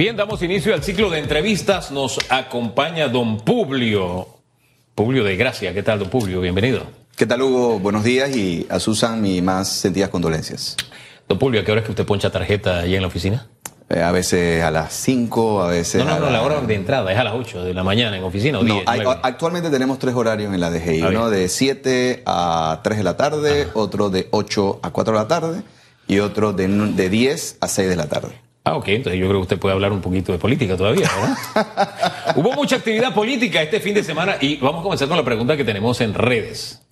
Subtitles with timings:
[0.00, 1.90] Bien, damos inicio al ciclo de entrevistas.
[1.90, 4.28] Nos acompaña don Publio.
[4.94, 5.74] Publio de Gracia.
[5.74, 6.40] ¿Qué tal, don Publio?
[6.40, 6.84] Bienvenido.
[7.14, 7.78] ¿Qué tal, Hugo?
[7.80, 10.74] Buenos días y a Susan mis más sentidas condolencias.
[11.28, 13.46] Don Publio, ¿a qué hora es que usted poncha tarjeta allá en la oficina?
[13.90, 16.02] Eh, a veces a las 5, a veces.
[16.02, 18.16] No, no, a no, la hora de entrada es a las 8 de la mañana
[18.16, 19.20] en oficina o No, 10, hay- 9?
[19.22, 21.42] actualmente tenemos tres horarios en la DGI, Ah, uno bien.
[21.42, 25.62] de 7 a 3 de la tarde, otro de 8 a 4 de la tarde
[26.08, 28.30] y otro de, de 10 a 6 de la tarde.
[28.62, 31.08] Ah, ok, entonces yo creo que usted puede hablar un poquito de política todavía,
[31.54, 32.34] ¿verdad?
[32.36, 35.56] Hubo mucha actividad política este fin de semana y vamos a comenzar con la pregunta
[35.56, 36.82] que tenemos en redes.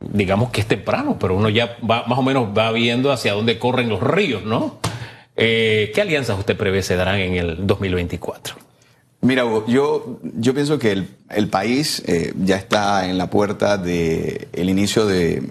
[0.00, 3.58] Digamos que es temprano, pero uno ya va, más o menos va viendo hacia dónde
[3.58, 4.80] corren los ríos, ¿no?
[5.34, 8.56] Eh, ¿Qué alianzas usted prevé se darán en el 2024?
[9.22, 13.78] Mira, Hugo, yo, yo pienso que el, el país eh, ya está en la puerta
[13.78, 15.42] del el inicio de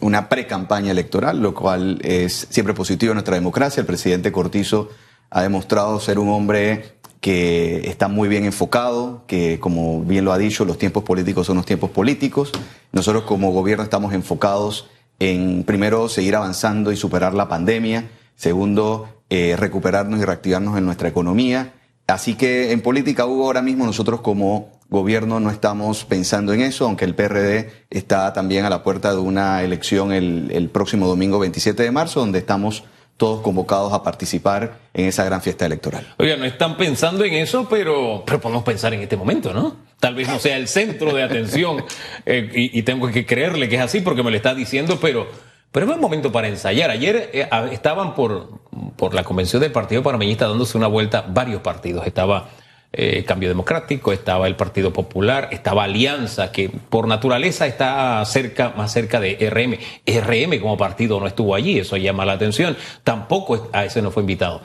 [0.00, 3.80] una pre-campaña electoral, lo cual es siempre positivo en nuestra democracia.
[3.80, 4.90] El presidente Cortizo
[5.30, 10.38] ha demostrado ser un hombre que está muy bien enfocado, que como bien lo ha
[10.38, 12.52] dicho, los tiempos políticos son los tiempos políticos.
[12.92, 18.08] Nosotros como gobierno estamos enfocados en, primero, seguir avanzando y superar la pandemia.
[18.36, 21.74] Segundo, eh, recuperarnos y reactivarnos en nuestra economía.
[22.06, 26.84] Así que en política, Hugo, ahora mismo nosotros como gobierno no estamos pensando en eso,
[26.84, 31.38] aunque el PRD está también a la puerta de una elección el, el próximo domingo
[31.38, 32.84] 27 de marzo, donde estamos
[33.16, 36.06] todos convocados a participar en esa gran fiesta electoral.
[36.18, 39.76] Oiga, no están pensando en eso, pero, pero podemos pensar en este momento, ¿no?
[40.00, 41.84] Tal vez no sea el centro de atención
[42.26, 45.26] eh, y, y tengo que creerle que es así porque me lo está diciendo, pero,
[45.72, 46.90] pero es buen momento para ensayar.
[46.90, 48.60] Ayer eh, estaban por,
[48.96, 52.06] por la convención del Partido Panameñista dándose una vuelta varios partidos.
[52.06, 52.50] Estaba
[52.96, 58.92] eh, Cambio Democrático, estaba el Partido Popular, estaba Alianza, que por naturaleza está cerca, más
[58.92, 59.78] cerca de RM.
[60.06, 62.76] RM como partido no estuvo allí, eso llama la atención.
[63.04, 64.60] Tampoco a ese no fue invitado.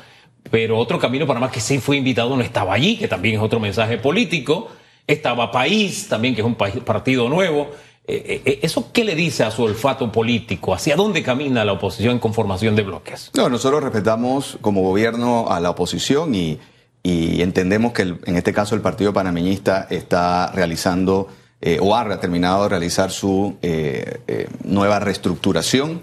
[0.50, 3.42] Pero otro camino para más que sí fue invitado no estaba allí, que también es
[3.42, 4.70] otro mensaje político.
[5.06, 7.70] Estaba País, también que es un país- partido nuevo.
[8.08, 10.74] Eh, eh, ¿Eso qué le dice a su olfato político?
[10.74, 13.30] ¿Hacia dónde camina la oposición en conformación de bloques?
[13.36, 16.58] No, nosotros respetamos como gobierno a la oposición y,
[17.04, 21.28] y entendemos que el- en este caso el Partido Panameñista está realizando
[21.62, 26.02] eh, o ha terminado de realizar su eh, eh, nueva reestructuración.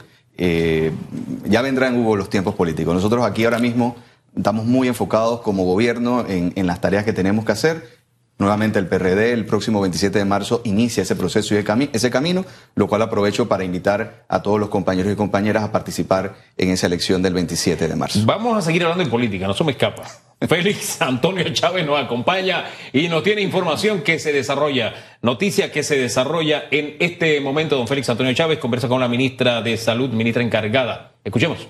[1.44, 2.94] Ya vendrán Hugo los tiempos políticos.
[2.94, 3.96] Nosotros aquí ahora mismo
[4.36, 7.98] estamos muy enfocados como gobierno en, en las tareas que tenemos que hacer.
[8.38, 12.44] Nuevamente el PRD el próximo 27 de marzo inicia ese proceso y ese camino,
[12.76, 16.86] lo cual aprovecho para invitar a todos los compañeros y compañeras a participar en esa
[16.86, 18.20] elección del 27 de marzo.
[18.24, 20.04] Vamos a seguir hablando de política, no se me escapa.
[20.46, 25.96] Félix Antonio Chávez nos acompaña y nos tiene información que se desarrolla, noticia que se
[25.98, 27.76] desarrolla en este momento.
[27.76, 31.12] Don Félix Antonio Chávez conversa con la ministra de Salud, ministra encargada.
[31.24, 31.66] Escuchemos.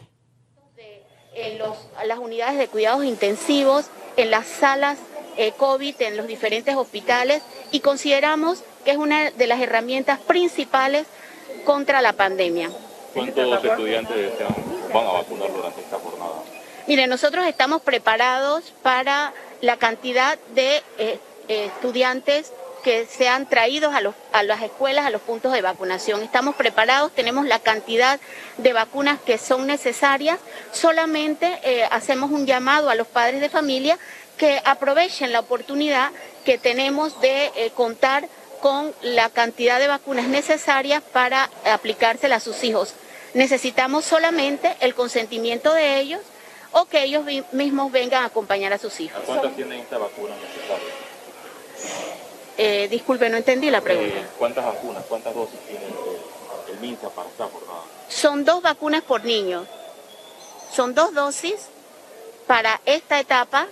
[1.40, 3.86] en los- las unidades de cuidados intensivos,
[4.16, 4.98] en las salas
[5.36, 11.06] eh, COVID, en los diferentes hospitales y consideramos que es una de las herramientas principales
[11.64, 12.70] contra la pandemia.
[13.14, 14.32] ¿Cuántos estudiantes
[14.92, 16.37] van a vacunar durante esta jornada?
[16.88, 22.50] Mire, nosotros estamos preparados para la cantidad de eh, eh, estudiantes
[22.82, 24.00] que sean traídos a,
[24.32, 26.22] a las escuelas, a los puntos de vacunación.
[26.22, 28.18] Estamos preparados, tenemos la cantidad
[28.56, 30.38] de vacunas que son necesarias.
[30.72, 33.98] Solamente eh, hacemos un llamado a los padres de familia
[34.38, 36.10] que aprovechen la oportunidad
[36.46, 38.30] que tenemos de contar
[38.62, 42.94] con la cantidad de vacunas necesarias para aplicárselas a sus hijos.
[43.34, 46.20] Necesitamos solamente el consentimiento de ellos
[46.72, 49.20] o que ellos mismos vengan a acompañar a sus hijos.
[49.26, 50.94] ¿Cuántas tienen esta vacuna necesaria?
[52.56, 54.18] Eh, disculpe, no entendí la pregunta.
[54.18, 57.82] Eh, ¿Cuántas vacunas, cuántas dosis tiene el, el MINSA para esta jornada?
[58.08, 59.64] Son dos vacunas por niño.
[60.74, 61.68] Son dos dosis
[62.46, 63.68] para esta etapa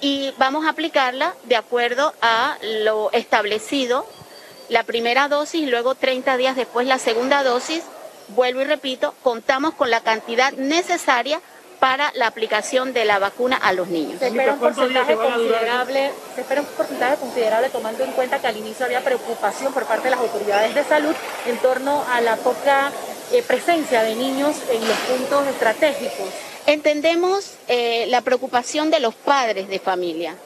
[0.00, 4.06] y vamos a aplicarla de acuerdo a lo establecido.
[4.68, 7.82] La primera dosis luego 30 días después la segunda dosis.
[8.28, 11.40] Vuelvo y repito, contamos con la cantidad necesaria
[11.80, 14.18] para la aplicación de la vacuna a los niños.
[14.20, 18.56] Se espera un porcentaje considerable, se espera un porcentaje considerable tomando en cuenta que al
[18.58, 21.14] inicio había preocupación por parte de las autoridades de salud
[21.46, 22.92] en torno a la poca
[23.32, 26.28] eh, presencia de niños en los puntos estratégicos.
[26.66, 30.36] Entendemos eh, la preocupación de los padres de familia,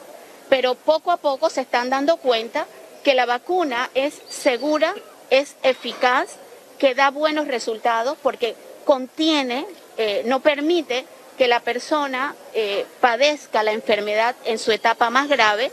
[0.47, 2.65] pero poco a poco se están dando cuenta
[3.03, 4.95] que la vacuna es segura,
[5.29, 6.37] es eficaz,
[6.79, 8.55] que da buenos resultados porque
[8.85, 9.65] contiene,
[9.97, 11.05] eh, no permite
[11.37, 15.71] que la persona eh, padezca la enfermedad en su etapa más grave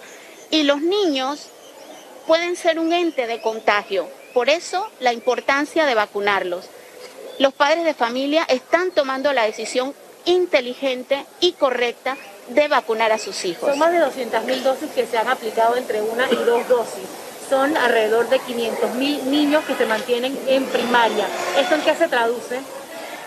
[0.50, 1.48] y los niños
[2.26, 4.08] pueden ser un ente de contagio.
[4.34, 6.66] Por eso la importancia de vacunarlos.
[7.38, 9.94] Los padres de familia están tomando la decisión
[10.24, 12.16] inteligente y correcta
[12.48, 13.68] de vacunar a sus hijos.
[13.68, 17.04] Son más de 200.000 dosis que se han aplicado entre una y dos dosis.
[17.48, 21.26] Son alrededor de 500.000 niños que se mantienen en primaria.
[21.58, 22.60] ¿Esto en qué se traduce?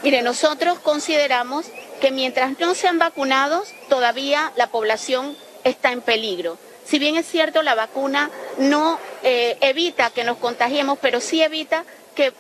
[0.06, 1.66] Mire, nosotros consideramos
[2.00, 6.60] que mientras no sean vacunados, todavía la población está en peligro.
[6.86, 8.30] Si bien es cierto, la vacuna
[8.60, 12.34] no eh, evita que nos contagiemos, pero sí evita que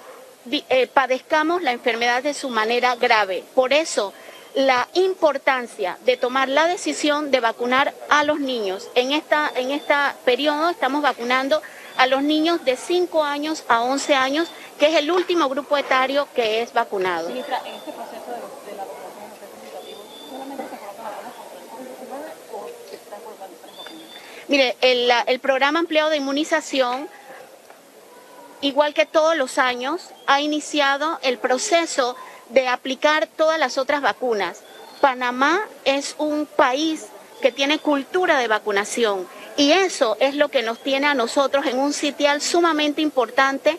[0.52, 3.44] eh, padezcamos la enfermedad de su manera grave.
[3.56, 4.14] Por eso,
[4.54, 8.90] la importancia de tomar la decisión de vacunar a los niños.
[8.94, 11.64] En esta en este periodo estamos vacunando
[11.98, 14.50] a los niños de 5 años a 11 años,
[14.80, 17.30] que es el último grupo etario que es vacunado.
[17.30, 19.26] Ministra, en este proceso de, de la vacunación
[20.30, 21.68] ¿solamente se colocan vacunas contra el
[22.52, 24.02] o se están colocando vacunas?
[24.48, 27.10] Mire, el, el programa ampliado de inmunización
[28.62, 32.16] igual que todos los años, ha iniciado el proceso
[32.50, 34.62] de aplicar todas las otras vacunas.
[35.02, 37.08] Panamá es un país
[37.42, 39.28] que tiene cultura de vacunación
[39.58, 43.78] y eso es lo que nos tiene a nosotros en un sitial sumamente importante.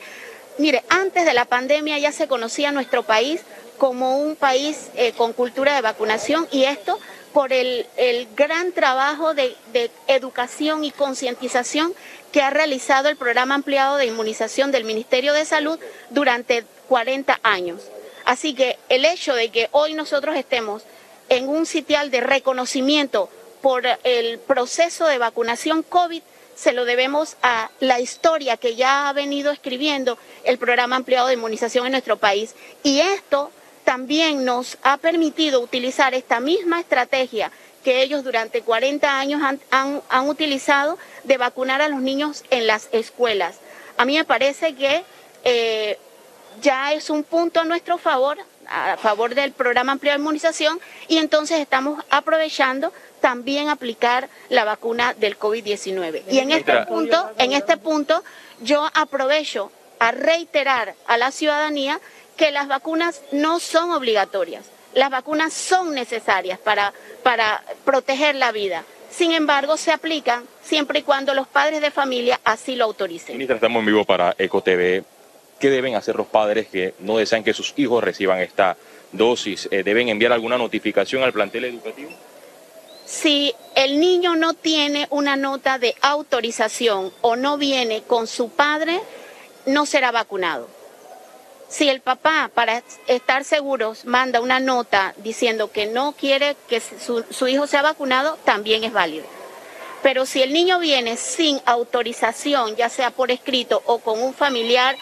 [0.58, 3.42] Mire, antes de la pandemia ya se conocía nuestro país
[3.76, 6.98] como un país eh, con cultura de vacunación y esto
[7.34, 11.92] por el, el gran trabajo de, de educación y concientización
[12.32, 17.82] que ha realizado el programa ampliado de inmunización del Ministerio de Salud durante 40 años.
[18.24, 20.82] Así que el hecho de que hoy nosotros estemos
[21.28, 23.28] en un sitial de reconocimiento
[23.60, 26.22] por el proceso de vacunación COVID
[26.56, 31.34] se lo debemos a la historia que ya ha venido escribiendo el programa ampliado de
[31.34, 32.56] inmunización en nuestro país.
[32.82, 33.52] Y esto
[33.84, 37.52] también nos ha permitido utilizar esta misma estrategia
[37.84, 42.66] que ellos durante 40 años han, han, han utilizado de vacunar a los niños en
[42.66, 43.58] las escuelas.
[43.96, 45.04] A mí me parece que
[45.44, 45.96] eh,
[46.60, 51.18] ya es un punto a nuestro favor, a favor del programa ampliado de inmunización, y
[51.18, 56.22] entonces estamos aprovechando también aplicar la vacuna del COVID-19.
[56.30, 58.22] Y en este punto, en este punto,
[58.60, 62.00] yo aprovecho a reiterar a la ciudadanía
[62.36, 64.66] que las vacunas no son obligatorias.
[64.94, 66.92] Las vacunas son necesarias para,
[67.22, 68.84] para proteger la vida.
[69.10, 73.34] Sin embargo, se aplican siempre y cuando los padres de familia así lo autoricen.
[73.34, 75.04] Ministra, estamos en vivo para EcoTV.
[75.58, 78.76] ¿Qué deben hacer los padres que no desean que sus hijos reciban esta
[79.12, 79.68] dosis?
[79.70, 82.10] Eh, ¿Deben enviar alguna notificación al plantel educativo?
[83.06, 89.00] Si el niño no tiene una nota de autorización o no viene con su padre,
[89.64, 90.68] no será vacunado.
[91.68, 97.24] Si el papá, para estar seguros, manda una nota diciendo que no quiere que su,
[97.30, 99.24] su, hijo sea vacunado, también es válido.
[100.02, 104.96] Pero si el niño viene sin autorización, ya sea por escrito o con un familiar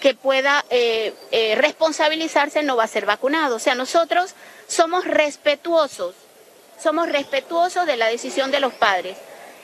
[0.00, 3.56] que pueda eh, eh, responsabilizarse, no va a ser vacunado.
[3.56, 4.34] O sea, nosotros
[4.66, 6.14] somos respetuosos,
[6.82, 9.16] somos respetuosos de la decisión de los padres.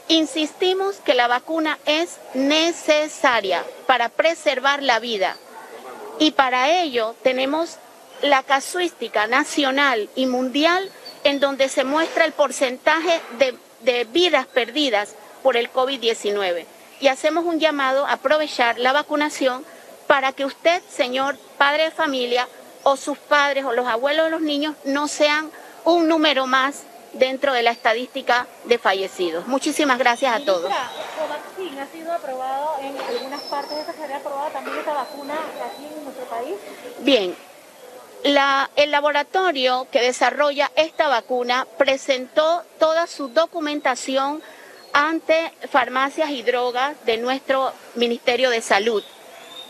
[0.08, 5.36] Insistimos que la vacuna es necesaria para preservar la vida
[6.18, 7.78] y para ello tenemos
[8.20, 10.90] la casuística nacional y mundial
[11.24, 16.64] en donde se muestra el porcentaje de, de vidas perdidas por el COVID-19.
[17.00, 19.64] Y hacemos un llamado a aprovechar la vacunación
[20.12, 22.46] para que usted, señor padre de familia,
[22.82, 25.50] o sus padres o los abuelos de los niños no sean
[25.86, 26.82] un número más
[27.14, 29.46] dentro de la estadística de fallecidos.
[29.46, 30.70] Muchísimas gracias a todos.
[30.70, 35.86] ¿Covaxin ha sido aprobado en algunas partes de esta sería aprobada también esta vacuna aquí
[35.86, 36.56] en nuestro país?
[36.98, 37.34] Bien.
[38.22, 44.42] La, el laboratorio que desarrolla esta vacuna presentó toda su documentación
[44.92, 49.02] ante farmacias y drogas de nuestro Ministerio de Salud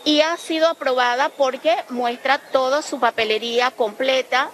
[0.05, 4.51] y ha sido aprobada porque muestra toda su papelería completa,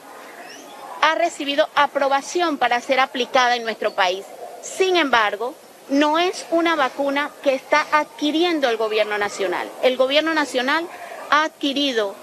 [1.00, 4.25] ha recibido aprobación para ser aplicada en nuestro país.
[4.62, 5.55] Sin embargo,
[5.88, 9.71] no es una vacuna que está adquiriendo el gobierno nacional.
[9.83, 10.87] El gobierno nacional
[11.31, 12.14] ha adquirido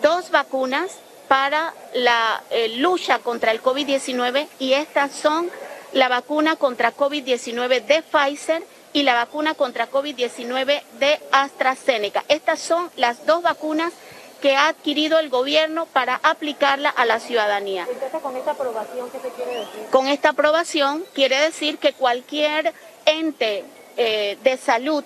[0.00, 0.98] dos vacunas
[1.28, 5.50] para la eh, lucha contra el COVID-19 y estas son
[5.92, 8.62] la vacuna contra COVID-19 de Pfizer
[8.92, 12.24] y la vacuna contra COVID-19 de AstraZeneca.
[12.28, 13.92] Estas son las dos vacunas
[14.40, 17.86] que ha adquirido el gobierno para aplicarla a la ciudadanía.
[17.88, 19.86] Entonces, con esta aprobación, ¿qué se quiere decir?
[19.90, 22.74] Con esta aprobación quiere decir que cualquier
[23.06, 23.64] ente
[23.96, 25.04] eh, de salud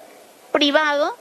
[0.52, 1.14] privado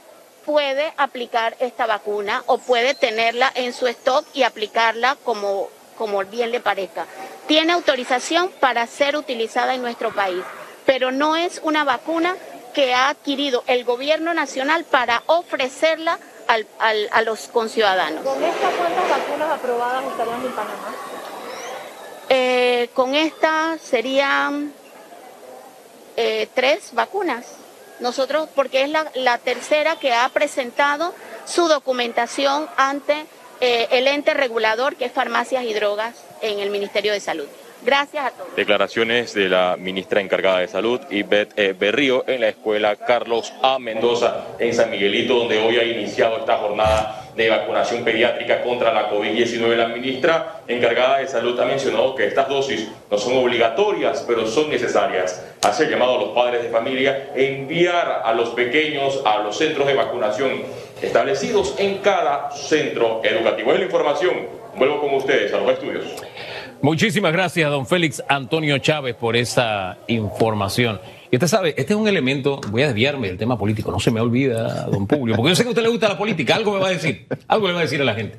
[0.46, 5.68] puede aplicar esta vacuna o puede tenerla en su stock y aplicarla como,
[5.98, 7.06] como bien le parezca.
[7.46, 10.42] Tiene autorización para ser utilizada en nuestro país,
[10.86, 12.34] pero no es una vacuna
[12.76, 18.22] que ha adquirido el gobierno nacional para ofrecerla al, al, a los conciudadanos.
[18.22, 20.94] ¿Con estas cuántas vacunas aprobadas estarían en Panamá?
[22.28, 24.74] Eh, con esta serían
[26.18, 27.46] eh, tres vacunas.
[28.00, 31.14] Nosotros, porque es la, la, tercera que ha presentado
[31.46, 33.24] su documentación ante
[33.62, 37.48] eh, el ente regulador que es Farmacias y Drogas en el Ministerio de Salud.
[37.86, 38.56] Gracias a todos.
[38.56, 43.78] Declaraciones de la ministra encargada de Salud, Ivette Berrío, en la escuela Carlos A.
[43.78, 49.08] Mendoza, en San Miguelito, donde hoy ha iniciado esta jornada de vacunación pediátrica contra la
[49.08, 49.76] COVID-19.
[49.76, 54.68] La ministra encargada de Salud ha mencionado que estas dosis no son obligatorias, pero son
[54.68, 55.46] necesarias.
[55.62, 59.86] Hace llamado a los padres de familia a enviar a los pequeños a los centros
[59.86, 60.64] de vacunación
[61.00, 63.72] establecidos en cada centro educativo.
[63.72, 64.66] Es la información.
[64.74, 66.04] Vuelvo con ustedes a los estudios.
[66.82, 71.00] Muchísimas gracias, don Félix Antonio Chávez, por esa información.
[71.30, 74.10] Y usted sabe, este es un elemento, voy a desviarme del tema político, no se
[74.10, 76.74] me olvida, don Publio, porque yo sé que a usted le gusta la política, algo
[76.74, 78.38] me va a decir, algo le va a decir a la gente.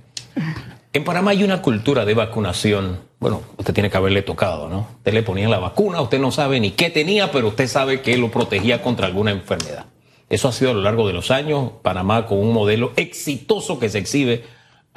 [0.93, 4.87] En Panamá hay una cultura de vacunación, bueno, usted tiene que haberle tocado, ¿no?
[4.97, 8.17] Usted le ponía la vacuna, usted no sabe ni qué tenía, pero usted sabe que
[8.17, 9.87] lo protegía contra alguna enfermedad.
[10.29, 13.89] Eso ha sido a lo largo de los años, Panamá con un modelo exitoso que
[13.89, 14.43] se exhibe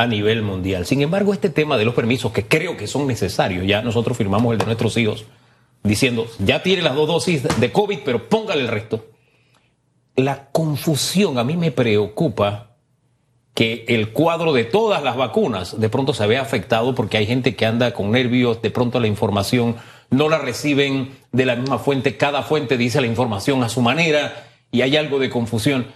[0.00, 0.86] a nivel mundial.
[0.86, 4.50] Sin embargo, este tema de los permisos, que creo que son necesarios, ya nosotros firmamos
[4.52, 5.26] el de nuestros hijos,
[5.82, 9.04] diciendo, ya tiene las dos dosis de COVID, pero póngale el resto.
[10.16, 12.76] La confusión a mí me preocupa
[13.52, 17.54] que el cuadro de todas las vacunas de pronto se vea afectado porque hay gente
[17.54, 19.76] que anda con nervios, de pronto la información
[20.08, 24.48] no la reciben de la misma fuente, cada fuente dice la información a su manera
[24.72, 25.88] y hay algo de confusión.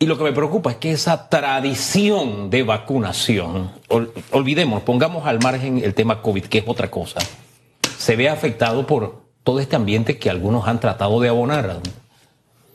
[0.00, 5.40] Y lo que me preocupa es que esa tradición de vacunación, ol, olvidemos, pongamos al
[5.40, 7.18] margen el tema COVID, que es otra cosa,
[7.98, 11.80] se ve afectado por todo este ambiente que algunos han tratado de abonar.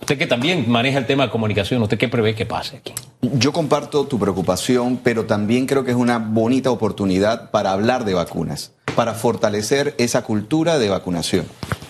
[0.03, 2.93] Usted que también maneja el tema de comunicación, ¿usted qué prevé que pase aquí?
[3.21, 8.13] Yo comparto tu preocupación, pero también creo que es una bonita oportunidad para hablar de
[8.13, 11.45] vacunas, para fortalecer esa cultura de vacunación.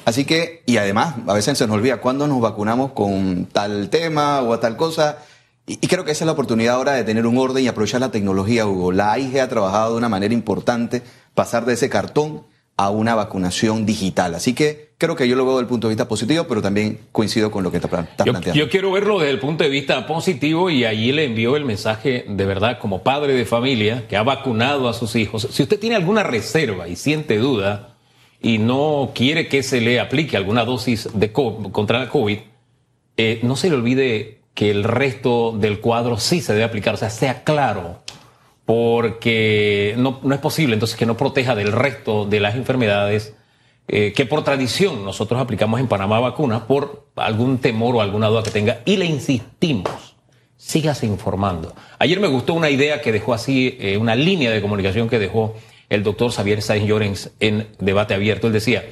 [0.05, 4.43] Así que, y además, a veces se nos olvida cuándo nos vacunamos con tal tema
[4.43, 5.17] o a tal cosa.
[5.65, 8.11] Y, creo que esa es la oportunidad ahora de tener un orden y aprovechar la
[8.11, 8.91] tecnología, Hugo.
[8.91, 11.01] La AIG ha trabajado de una manera importante,
[11.33, 12.43] pasar de ese cartón
[12.77, 14.35] a una vacunación digital.
[14.35, 16.99] Así que creo que yo lo veo desde el punto de vista positivo, pero también
[17.11, 17.91] coincido con lo que está, yo,
[18.33, 18.53] planteando.
[18.53, 22.25] Yo quiero verlo desde el punto de vista positivo y allí le envío el mensaje
[22.27, 25.47] de verdad como padre de familia que ha vacunado a sus hijos.
[25.51, 27.93] Si usted tiene alguna reserva y siente duda,
[28.43, 32.39] y no quiere que se le aplique alguna dosis de COVID, contra la COVID,
[33.15, 36.97] eh, no se le olvide que el resto del cuadro sí se debe aplicar, o
[36.97, 38.01] sea, sea claro,
[38.65, 43.35] porque no, no es posible entonces que no proteja del resto de las enfermedades
[43.87, 48.43] eh, que por tradición nosotros aplicamos en Panamá vacunas por algún temor o alguna duda
[48.43, 50.15] que tenga y le insistimos.
[50.55, 51.75] Sígase informando.
[51.99, 55.55] Ayer me gustó una idea que dejó así, eh, una línea de comunicación que dejó
[55.89, 58.47] el doctor Xavier Sáenz Llorens en debate abierto.
[58.47, 58.85] Él decía,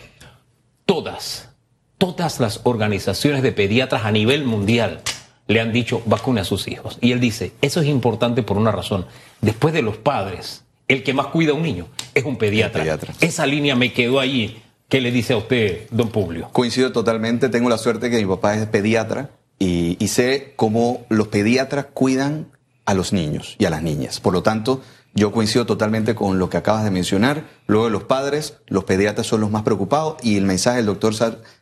[0.85, 1.49] todas,
[1.97, 5.01] todas las organizaciones de pediatras a nivel mundial
[5.48, 6.98] le han dicho vacune a sus hijos.
[7.01, 9.05] Y él dice, eso es importante por una razón.
[9.41, 12.81] Después de los padres, el que más cuida a un niño es un pediatra.
[12.81, 13.13] pediatra.
[13.21, 14.62] Esa línea me quedó ahí.
[14.89, 16.50] ¿Qué le dice a usted, don Publio?
[16.51, 17.48] Coincido totalmente.
[17.48, 22.48] Tengo la suerte que mi papá es pediatra y, y sé cómo los pediatras cuidan
[22.86, 24.19] a los niños y a las niñas.
[24.19, 24.81] Por lo tanto,
[25.13, 27.46] yo coincido totalmente con lo que acabas de mencionar.
[27.68, 31.13] Luego de los padres, los pediatras son los más preocupados y el mensaje del doctor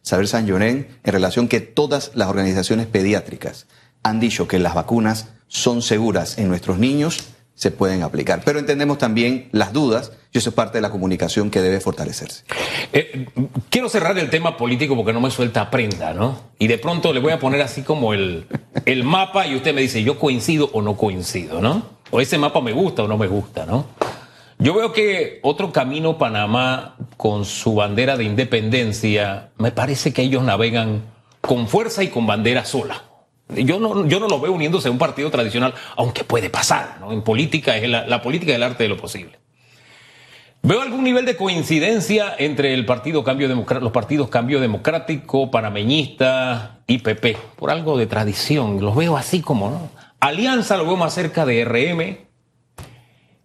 [0.02, 3.68] Saber San Llorén en relación que todas las organizaciones pediátricas
[4.04, 7.24] han dicho que las vacunas son seguras en nuestros niños,
[7.60, 8.42] se pueden aplicar.
[8.46, 12.46] Pero entendemos también las dudas y eso es parte de la comunicación que debe fortalecerse.
[12.94, 13.26] Eh,
[13.70, 16.40] quiero cerrar el tema político porque no me suelta prenda, ¿no?
[16.58, 18.48] Y de pronto le voy a poner así como el,
[18.86, 21.84] el mapa y usted me dice, yo coincido o no coincido, ¿no?
[22.12, 23.88] O ese mapa me gusta o no me gusta, ¿no?
[24.58, 30.44] Yo veo que otro camino Panamá con su bandera de independencia, me parece que ellos
[30.44, 31.02] navegan
[31.42, 33.09] con fuerza y con bandera sola.
[33.56, 37.12] Yo no, yo no lo veo uniéndose a un partido tradicional, aunque puede pasar, ¿no?
[37.12, 39.40] En política es la, política es el arte de lo posible.
[40.62, 47.00] Veo algún nivel de coincidencia entre el partido Cambio los partidos Cambio Democrático, Panameñista y
[47.00, 48.82] PP, por algo de tradición.
[48.82, 49.90] Los veo así como, ¿no?
[50.20, 52.18] Alianza lo veo más cerca de RM.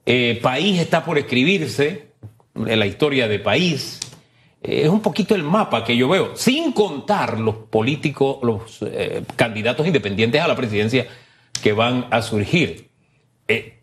[0.06, 2.14] Eh, país está por escribirse,
[2.54, 4.00] en la historia de país.
[4.64, 9.22] Eh, es un poquito el mapa que yo veo, sin contar los políticos, los eh,
[9.36, 11.06] candidatos independientes a la presidencia
[11.62, 12.90] que van a surgir.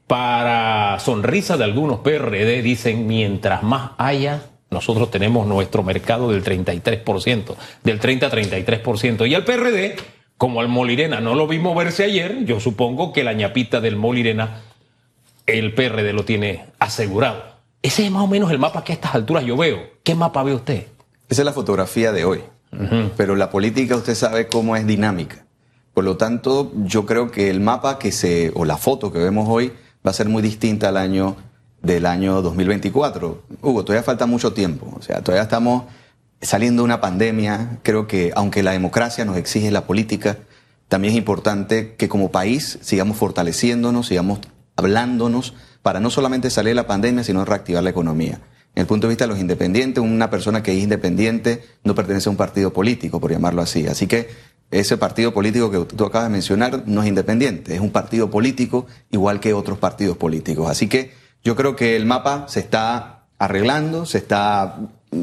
[0.08, 7.56] para sonrisa de algunos PRD, dicen, mientras más haya, nosotros tenemos nuestro mercado del 33%,
[7.82, 9.30] del 30 a 33%.
[9.30, 9.96] Y al PRD
[10.42, 14.64] como al Molirena no lo vi moverse ayer, yo supongo que la ñapita del Molirena,
[15.46, 17.51] el PRD lo tiene asegurado.
[17.82, 19.80] Ese es más o menos el mapa que a estas alturas yo veo.
[20.04, 20.88] ¿qué mapa ve usted?
[21.30, 22.44] Esa es la fotografía de hoy.
[23.18, 25.46] Pero la política usted sabe cómo es dinámica.
[25.94, 29.48] Por lo tanto, yo creo que el mapa que se, o la foto que vemos
[29.50, 29.74] hoy
[30.06, 31.36] va a ser muy distinta al año
[31.82, 33.44] del año 2024.
[33.62, 34.94] Hugo, todavía falta mucho tiempo.
[34.98, 35.84] O sea, todavía estamos
[36.42, 37.80] saliendo de una pandemia.
[37.84, 40.38] Creo que aunque la democracia nos exige la política,
[40.88, 44.40] también es importante que como país sigamos fortaleciéndonos, sigamos
[44.78, 48.40] hablándonos para no solamente salir de la pandemia, sino reactivar la economía.
[48.74, 52.30] En el punto de vista de los independientes, una persona que es independiente no pertenece
[52.30, 53.86] a un partido político, por llamarlo así.
[53.88, 54.30] Así que
[54.72, 58.88] ese partido político que tú acabas de mencionar no es independiente, es un partido político
[59.12, 60.70] igual que otros partidos políticos.
[60.70, 61.12] Así que
[61.44, 64.80] yo creo que el mapa se está arreglando, se está,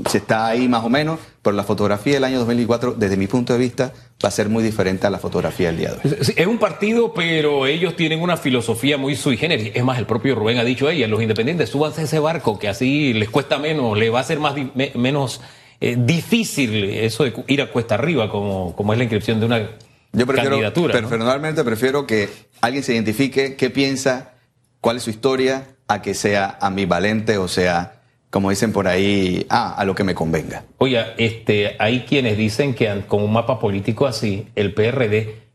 [0.09, 3.55] se está ahí más o menos, pero la fotografía del año 2004, desde mi punto
[3.55, 3.93] de vista,
[4.23, 6.19] va a ser muy diferente a la fotografía del día de hoy.
[6.37, 9.73] Es un partido, pero ellos tienen una filosofía muy sui generis.
[9.75, 12.69] Es más, el propio Rubén ha dicho ella, los independientes, súbanse a ese barco, que
[12.69, 14.55] así les cuesta menos, les va a ser más
[14.95, 15.41] menos
[15.81, 19.59] eh, difícil eso de ir a cuesta arriba, como, como es la inscripción de una
[20.13, 20.93] Yo prefiero, candidatura.
[20.93, 22.29] Personalmente prefiero que
[22.61, 24.35] alguien se identifique qué piensa,
[24.83, 27.98] cuál es su historia, a que sea ambivalente o sea,
[28.31, 30.65] como dicen por ahí, ah, a lo que me convenga.
[30.79, 35.49] Oiga, este, hay quienes dicen que con un mapa político así, el PRD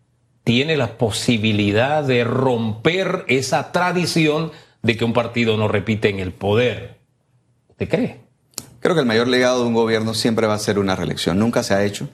[0.43, 4.51] tiene la posibilidad de romper esa tradición
[4.81, 6.97] de que un partido no repite en el poder.
[7.69, 8.19] ¿Usted cree?
[8.79, 11.39] Creo que el mayor legado de un gobierno siempre va a ser una reelección.
[11.39, 12.09] Nunca se ha hecho.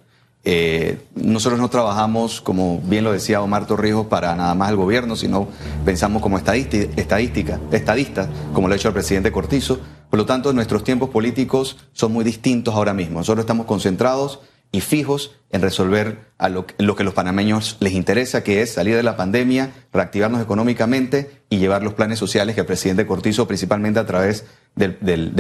[0.46, 5.16] Eh, nosotros no trabajamos, como bien lo decía Omar Torrijos, para nada más el gobierno,
[5.16, 5.48] sino
[5.84, 9.80] pensamos como estadística, estadistas, como lo ha hecho el presidente Cortizo.
[10.10, 13.20] Por lo tanto, nuestros tiempos políticos son muy distintos ahora mismo.
[13.20, 14.40] Nosotros estamos concentrados
[14.72, 19.04] y fijos en resolver lo, lo, que los panameños les interesa, que es salir de
[19.04, 24.06] la pandemia, reactivarnos económicamente y llevar los planes sociales que el presidente Cortizo, principalmente a
[24.06, 24.96] través del,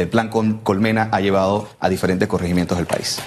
[0.09, 3.19] plan Colmena, ha llevado a diferentes corregimientos del país.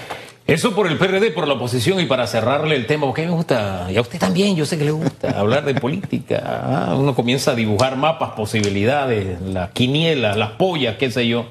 [0.45, 3.87] Eso por el PRD, por la oposición y para cerrarle el tema, porque me gusta,
[3.89, 6.43] y a usted también, yo sé que le gusta hablar de política.
[6.45, 11.45] Ah, uno comienza a dibujar mapas, posibilidades, la quiniela, las pollas, qué sé yo.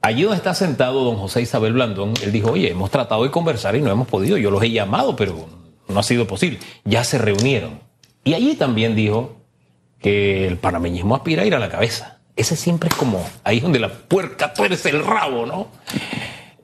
[0.00, 3.76] Allí donde está sentado don José Isabel Blandón, él dijo, oye, hemos tratado de conversar
[3.76, 5.46] y no hemos podido, yo los he llamado, pero
[5.86, 6.60] no ha sido posible.
[6.84, 7.80] Ya se reunieron.
[8.24, 9.36] Y allí también dijo
[10.00, 12.18] que el panameñismo aspira a ir a la cabeza.
[12.36, 15.68] Ese siempre es como, ahí donde la puerca tuerce el rabo, ¿no?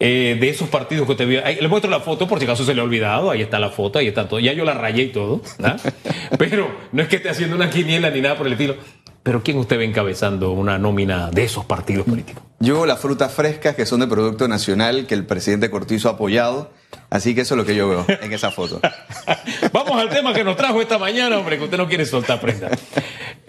[0.00, 1.36] Eh, de esos partidos que te vi.
[1.36, 3.30] Le muestro la foto por si acaso se le ha olvidado.
[3.30, 4.38] Ahí está la foto, ahí está todo.
[4.38, 5.40] Ya yo la rayé y todo.
[6.38, 8.76] Pero no es que esté haciendo una quiniela ni nada por el estilo.
[9.24, 12.42] Pero ¿quién usted ve encabezando una nómina de esos partidos políticos?
[12.60, 16.70] Yo las frutas frescas que son de producto nacional que el presidente Cortizo ha apoyado.
[17.10, 18.80] Así que eso es lo que yo veo en esa foto.
[19.72, 22.70] Vamos al tema que nos trajo esta mañana, hombre, que usted no quiere soltar prenda.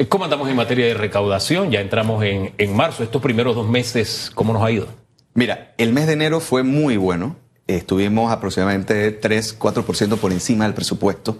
[0.09, 1.71] ¿Cómo andamos en materia de recaudación?
[1.71, 3.03] Ya entramos en, en marzo.
[3.03, 4.87] Estos primeros dos meses, ¿cómo nos ha ido?
[5.33, 7.35] Mira, el mes de enero fue muy bueno.
[7.67, 11.39] Estuvimos aproximadamente 3, 4% por encima del presupuesto.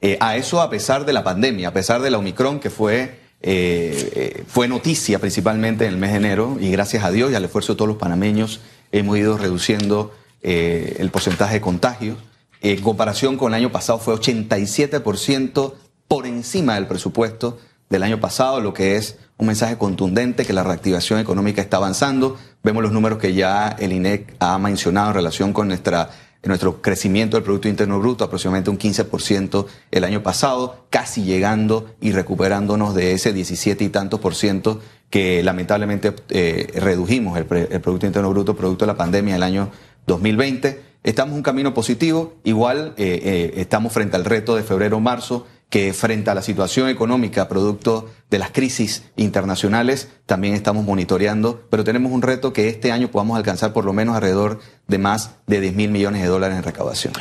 [0.00, 3.18] Eh, a eso a pesar de la pandemia, a pesar de la Omicron que fue
[3.42, 7.34] eh, eh, fue noticia principalmente en el mes de enero y gracias a Dios y
[7.34, 8.60] al esfuerzo de todos los panameños
[8.92, 12.18] hemos ido reduciendo el porcentaje de contagios.
[12.60, 15.74] En comparación con el año pasado fue 87%
[16.06, 20.64] por encima del presupuesto del año pasado, lo que es un mensaje contundente que la
[20.64, 22.36] reactivación económica está avanzando.
[22.62, 27.44] Vemos los números que ya el INEC ha mencionado en relación con nuestro crecimiento del
[27.44, 33.32] Producto Interno Bruto, aproximadamente un 15% el año pasado, casi llegando y recuperándonos de ese
[33.32, 38.92] 17 y tantos por ciento que lamentablemente eh, redujimos el, Producto Interno Bruto producto de
[38.92, 39.70] la pandemia del año
[40.06, 40.96] 2020.
[41.02, 45.92] Estamos en un camino positivo, igual eh, eh, estamos frente al reto de febrero-marzo que
[45.92, 52.12] frente a la situación económica producto de las crisis internacionales también estamos monitoreando, pero tenemos
[52.12, 55.74] un reto que este año podamos alcanzar por lo menos alrededor de más de 10
[55.74, 57.14] mil millones de dólares en recaudación.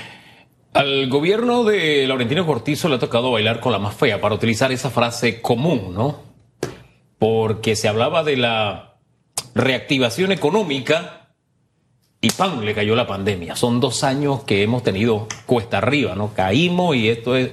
[0.74, 4.72] Al gobierno de Laurentino Cortizo le ha tocado bailar con la más fea, para utilizar
[4.72, 6.20] esa frase común, ¿no?
[7.18, 8.98] Porque se hablaba de la
[9.54, 11.30] reactivación económica
[12.20, 12.62] y ¡pam!
[12.62, 13.56] le cayó la pandemia.
[13.56, 16.34] Son dos años que hemos tenido cuesta arriba, ¿no?
[16.34, 17.52] Caímos y esto es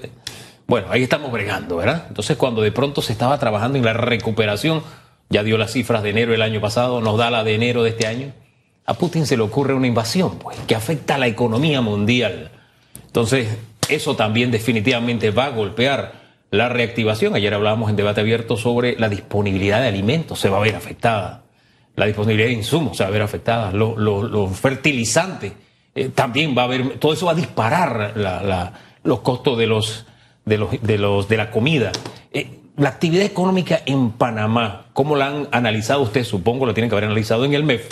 [0.72, 2.06] bueno, ahí estamos bregando, ¿verdad?
[2.08, 4.82] Entonces, cuando de pronto se estaba trabajando en la recuperación,
[5.28, 7.90] ya dio las cifras de enero del año pasado, nos da la de enero de
[7.90, 8.32] este año,
[8.86, 12.52] a Putin se le ocurre una invasión, pues, que afecta a la economía mundial.
[13.04, 13.54] Entonces,
[13.90, 16.14] eso también definitivamente va a golpear
[16.50, 17.34] la reactivación.
[17.34, 21.42] Ayer hablábamos en debate abierto sobre la disponibilidad de alimentos, se va a ver afectada.
[21.96, 23.72] La disponibilidad de insumos se va a ver afectada.
[23.72, 25.52] Los fertilizantes
[25.94, 28.14] eh, también va a haber, todo eso va a disparar
[29.02, 30.06] los costos de los
[30.44, 31.92] de, los, de, los, de la comida.
[32.32, 36.28] Eh, la actividad económica en Panamá, ¿cómo la han analizado ustedes?
[36.28, 37.86] Supongo lo tienen que haber analizado en el MEF.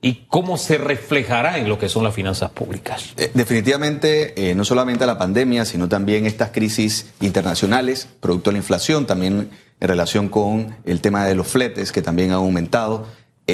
[0.00, 3.14] y cómo se reflejará en lo que son las finanzas públicas.
[3.16, 8.58] Eh, definitivamente, eh, no solamente la pandemia, sino también estas crisis internacionales, producto de la
[8.58, 13.08] inflación, también en relación con el tema de los fletes, que también han aumentado,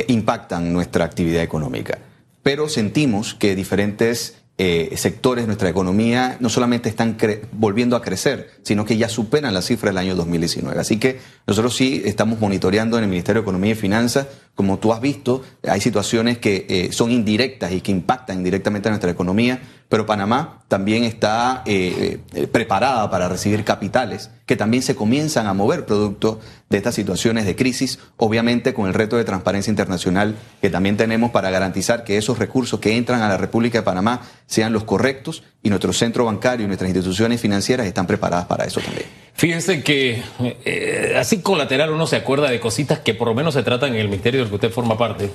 [0.08, 1.98] impactan nuestra actividad económica.
[2.42, 7.16] Pero sentimos que diferentes eh, sectores de nuestra economía no solamente están
[7.52, 10.80] volviendo a crecer, sino que ya superan la cifra del año 2019.
[10.80, 14.92] Así que nosotros sí estamos monitoreando en el Ministerio de Economía y Finanzas, como tú
[14.92, 19.60] has visto, hay situaciones que eh, son indirectas y que impactan directamente a nuestra economía,
[19.88, 22.18] pero Panamá también está eh,
[22.50, 27.56] preparada para recibir capitales que también se comienzan a mover producto de estas situaciones de
[27.56, 32.38] crisis, obviamente con el reto de transparencia internacional que también tenemos para garantizar que esos
[32.38, 36.64] recursos que entran a la República de Panamá sean los correctos y nuestro centro bancario
[36.64, 39.06] y nuestras instituciones financieras están preparadas para eso también.
[39.34, 40.22] Fíjense que
[40.64, 44.00] eh, así colateral uno se acuerda de cositas que por lo menos se tratan en
[44.00, 45.30] el ministerio del que usted forma parte,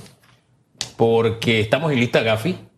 [0.95, 2.68] porque estamos en lista Gafi.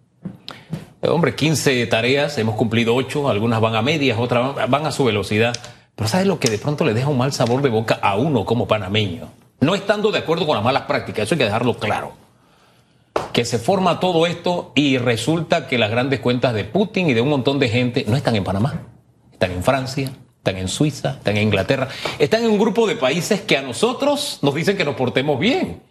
[1.04, 5.56] Hombre, 15 tareas, hemos cumplido 8, algunas van a medias, otras van a su velocidad.
[5.96, 8.46] Pero ¿sabes lo que de pronto le deja un mal sabor de boca a uno
[8.46, 9.30] como panameño?
[9.62, 12.14] No estando de acuerdo con las malas prácticas, eso hay que dejarlo claro.
[13.34, 17.22] Que se forma todo esto y resulta que las grandes cuentas de Putin y de
[17.22, 18.84] un montón de gente no están en Panamá,
[19.32, 21.88] están en Francia, están en Suiza, están en Inglaterra,
[22.20, 25.82] están en un grupo de países que a nosotros nos dicen que nos portemos bien.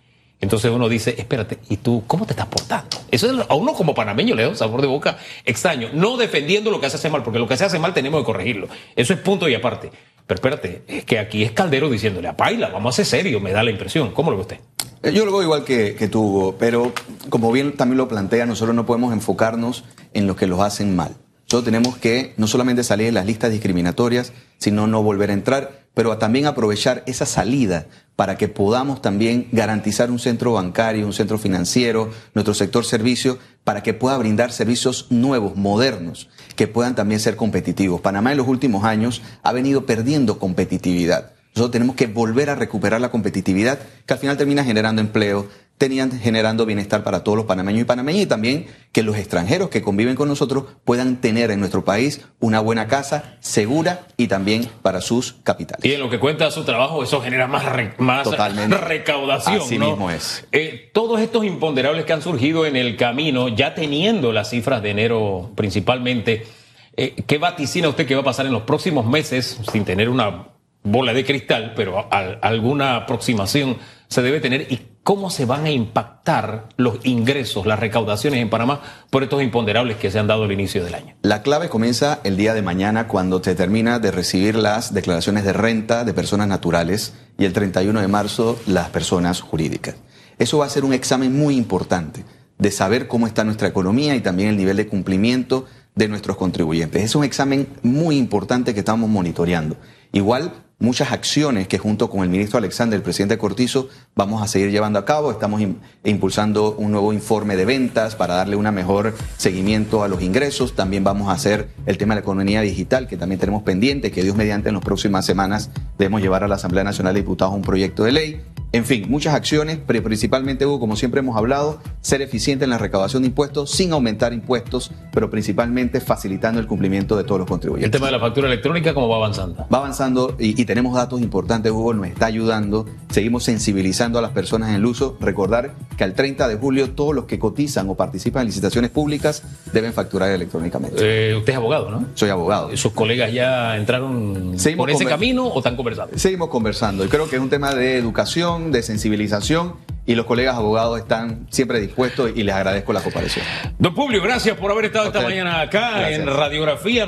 [0.40, 2.88] Entonces uno dice, espérate, ¿y tú cómo te estás portando?
[3.10, 5.90] Eso a uno como panameño le da un sabor de boca extraño.
[5.92, 8.24] No defendiendo lo que se hace mal, porque lo que se hace mal tenemos que
[8.24, 8.68] corregirlo.
[8.96, 9.90] Eso es punto y aparte.
[10.26, 13.52] Pero espérate, es que aquí es Caldero diciéndole a Paila, vamos a ser serio, me
[13.52, 14.12] da la impresión.
[14.12, 14.60] ¿Cómo lo ve usted?
[15.02, 16.92] Eh, yo lo veo igual que, que tú, Hugo, pero
[17.28, 21.16] como bien también lo plantea, nosotros no podemos enfocarnos en lo que los hacen mal.
[21.50, 25.79] Nosotros tenemos que no solamente salir de las listas discriminatorias, sino no volver a entrar,
[25.94, 31.38] pero también aprovechar esa salida para que podamos también garantizar un centro bancario, un centro
[31.38, 37.36] financiero, nuestro sector servicio, para que pueda brindar servicios nuevos, modernos, que puedan también ser
[37.36, 38.00] competitivos.
[38.00, 41.32] Panamá en los últimos años ha venido perdiendo competitividad.
[41.54, 45.48] Nosotros tenemos que volver a recuperar la competitividad que al final termina generando empleo,
[45.80, 49.80] tenían generando bienestar para todos los panameños y panameñas y también que los extranjeros que
[49.80, 55.00] conviven con nosotros puedan tener en nuestro país una buena casa segura y también para
[55.00, 55.82] sus capitales.
[55.82, 57.64] Y en lo que cuenta su trabajo, eso genera más,
[57.96, 58.28] más
[58.82, 59.62] recaudación.
[59.62, 60.46] Así mismo es.
[60.52, 64.90] Eh, todos estos imponderables que han surgido en el camino, ya teniendo las cifras de
[64.90, 66.46] enero principalmente,
[66.94, 70.48] eh, ¿qué vaticina usted que va a pasar en los próximos meses sin tener una
[70.82, 76.68] bola de cristal, pero alguna aproximación se debe tener y cómo se van a impactar
[76.76, 80.84] los ingresos, las recaudaciones en Panamá por estos imponderables que se han dado al inicio
[80.84, 81.14] del año.
[81.22, 85.52] La clave comienza el día de mañana cuando se termina de recibir las declaraciones de
[85.52, 89.96] renta de personas naturales y el 31 de marzo las personas jurídicas.
[90.38, 92.24] Eso va a ser un examen muy importante
[92.58, 97.02] de saber cómo está nuestra economía y también el nivel de cumplimiento de nuestros contribuyentes.
[97.02, 99.76] Es un examen muy importante que estamos monitoreando.
[100.12, 104.70] Igual muchas acciones que junto con el ministro Alexander, el presidente Cortizo, vamos a seguir
[104.70, 105.30] llevando a cabo.
[105.30, 105.62] Estamos
[106.04, 110.74] impulsando un nuevo informe de ventas para darle una mejor seguimiento a los ingresos.
[110.74, 114.24] También vamos a hacer el tema de la economía digital, que también tenemos pendiente, que
[114.24, 117.62] Dios mediante en las próximas semanas debemos llevar a la Asamblea Nacional de Diputados un
[117.62, 118.40] proyecto de ley.
[118.72, 122.78] En fin, muchas acciones, pero principalmente, Hugo, como siempre hemos hablado, ser eficiente en la
[122.78, 127.86] recaudación de impuestos sin aumentar impuestos, pero principalmente facilitando el cumplimiento de todos los contribuyentes.
[127.86, 129.66] El tema de la factura electrónica, ¿cómo va avanzando?
[129.72, 132.86] Va avanzando y, tenemos datos importantes, Hugo, nos está ayudando.
[133.10, 135.16] Seguimos sensibilizando a las personas en el uso.
[135.20, 139.42] Recordar que al 30 de julio todos los que cotizan o participan en licitaciones públicas
[139.72, 140.96] deben facturar electrónicamente.
[141.00, 142.06] Eh, usted es abogado, ¿no?
[142.14, 142.74] Soy abogado.
[142.76, 146.16] ¿Sus colegas ya entraron por ese camino o están conversando?
[146.18, 149.74] Seguimos conversando y creo que es un tema de educación de sensibilización
[150.10, 153.46] y los colegas abogados están siempre dispuestos y les agradezco la cooperación.
[153.78, 157.06] Don Publio, gracias por haber estado esta mañana acá en Radiografía.